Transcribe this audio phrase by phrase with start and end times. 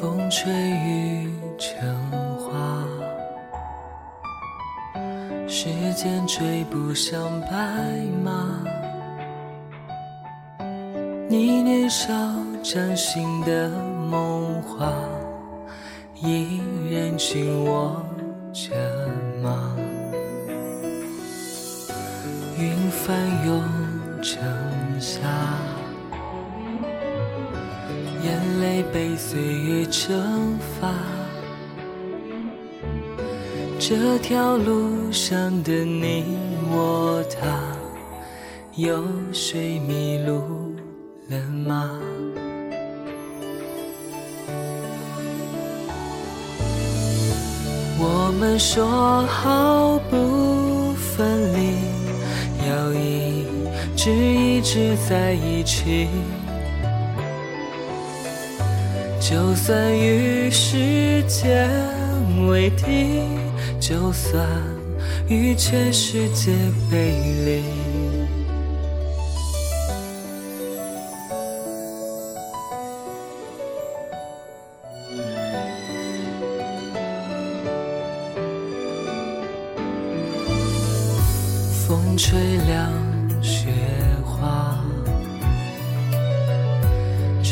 [0.00, 1.28] 风吹雨
[1.58, 1.76] 成
[2.38, 2.86] 花，
[5.48, 7.48] 时间追不上白
[8.22, 8.62] 马。
[11.28, 12.14] 你年少
[12.62, 13.68] 掌心的
[14.08, 14.92] 梦话，
[16.14, 16.60] 依
[16.92, 18.00] 然紧握
[18.52, 18.70] 着
[19.42, 19.74] 吗？
[22.56, 23.64] 云翻涌
[24.22, 24.40] 成
[25.00, 25.18] 夏。
[28.24, 30.92] 眼泪被岁月蒸发，
[33.78, 36.24] 这条路上的你
[36.70, 37.46] 我他，
[38.74, 40.74] 有谁迷路
[41.28, 41.90] 了吗？
[48.00, 48.86] 我们说
[49.26, 51.74] 好不分离，
[52.68, 53.44] 要一
[53.96, 56.08] 直一直在一起。
[59.30, 61.68] 就算与时间
[62.48, 63.20] 为敌，
[63.78, 64.42] 就算
[65.28, 66.50] 与全世界
[66.90, 67.12] 背
[67.44, 67.62] 离，
[81.86, 82.90] 风吹凉
[83.42, 83.68] 雪
[84.24, 84.87] 花。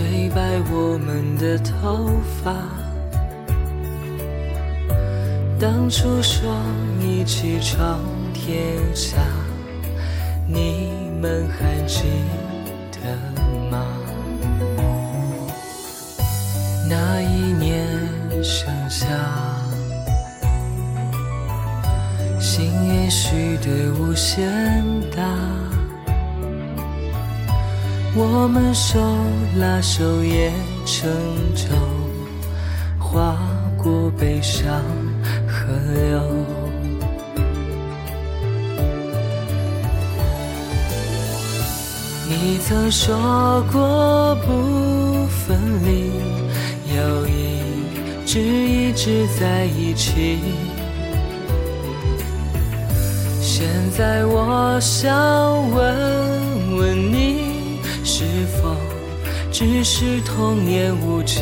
[0.00, 0.40] 吹白
[0.72, 2.08] 我们的头
[2.42, 2.54] 发。
[5.60, 6.56] 当初说
[7.02, 8.00] 一起闯
[8.32, 9.18] 天下，
[10.46, 10.90] 你
[11.20, 12.04] 们还记
[12.92, 13.14] 得
[13.70, 13.84] 吗？
[16.88, 17.86] 那一年
[18.42, 19.06] 盛夏，
[22.40, 24.82] 心也许得无限
[25.14, 25.49] 大。
[28.12, 28.98] 我们手
[29.56, 30.52] 拉手也
[30.84, 31.08] 成
[31.54, 31.68] 舟，
[32.98, 33.38] 划
[33.78, 34.82] 过悲伤
[35.46, 36.20] 河流。
[42.28, 46.10] 你曾说过不分离，
[46.96, 47.60] 要一
[48.26, 50.38] 直一直在一起。
[53.40, 55.89] 现在我想问
[59.52, 61.40] 只是童言无忌？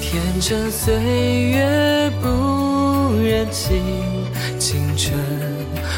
[0.00, 2.28] 天真岁月不
[3.22, 3.82] 忍心，
[4.58, 5.14] 青春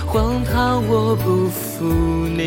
[0.06, 1.84] 荒唐我不负
[2.36, 2.44] 你。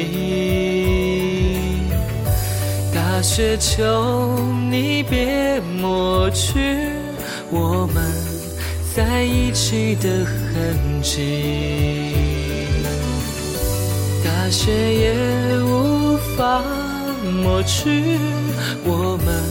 [2.93, 4.39] 大雪求
[4.69, 6.91] 你别抹去
[7.49, 8.03] 我们
[8.95, 12.13] 在一起的痕迹。
[14.23, 15.13] 大雪也
[15.63, 15.76] 无
[16.17, 16.63] 无法
[17.43, 18.17] 抹去
[18.83, 19.43] 我们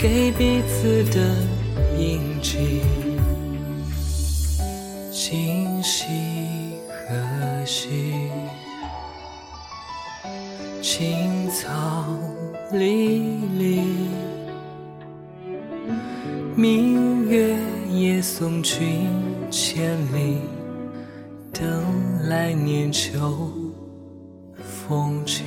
[0.00, 1.36] 给彼此的
[1.98, 2.80] 印记。
[5.10, 6.06] 今夕
[6.88, 8.30] 何夕？
[10.80, 12.06] 青草
[12.72, 13.82] 离离，
[16.56, 17.54] 明月
[17.90, 19.10] 夜送君
[19.50, 20.38] 千里，
[21.52, 21.84] 等
[22.30, 23.52] 来年秋。
[24.88, 25.44] 风起。